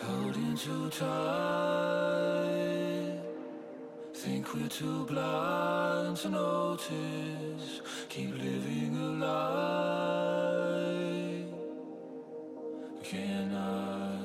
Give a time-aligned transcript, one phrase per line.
[0.00, 1.58] holding too tight.
[4.14, 7.80] Think we're too blind to notice.
[8.08, 9.58] Keep living a lie.
[13.04, 14.18] Can I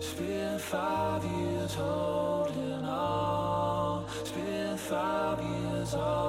[0.00, 4.08] spend five years holding on?
[4.24, 6.25] Spend five years on.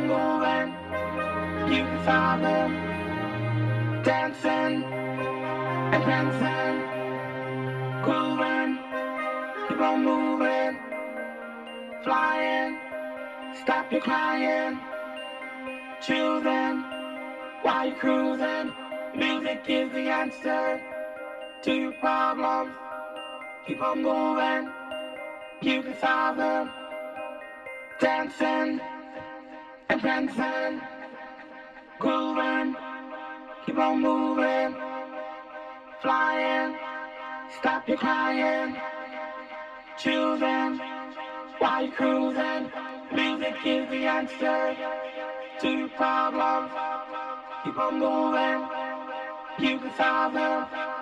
[0.00, 0.72] Moving,
[1.70, 4.02] you can solve them.
[4.02, 4.82] Dancing
[5.92, 6.76] and dancing,
[8.02, 8.78] grooving,
[9.68, 10.78] keep on moving,
[12.02, 12.78] flying,
[13.62, 14.78] stop your crying,
[16.00, 16.84] choosing
[17.60, 18.72] while you're cruising.
[19.14, 20.80] Music is the answer
[21.62, 22.74] to your problems.
[23.66, 24.72] Keep on moving,
[25.60, 26.70] you can solve them.
[28.00, 28.80] Dancing
[30.00, 30.80] dancing,
[31.98, 32.76] grooving,
[33.66, 34.74] keep on moving,
[36.00, 36.76] flying,
[37.58, 38.76] stop your crying,
[39.98, 40.80] choosing.
[41.58, 42.72] While you're cruising.
[43.14, 44.76] Music is the answer
[45.60, 46.72] to your problems.
[47.62, 48.68] Keep on moving,
[49.60, 51.01] you can solve them.